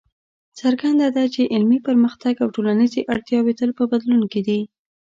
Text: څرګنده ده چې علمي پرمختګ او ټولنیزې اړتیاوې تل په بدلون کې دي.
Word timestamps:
څرګنده 0.59 1.07
ده 1.15 1.23
چې 1.33 1.49
علمي 1.53 1.79
پرمختګ 1.87 2.33
او 2.43 2.47
ټولنیزې 2.55 3.01
اړتیاوې 3.13 3.53
تل 3.59 3.71
په 3.77 3.83
بدلون 3.91 4.23
کې 4.31 4.41
دي. 4.47 4.59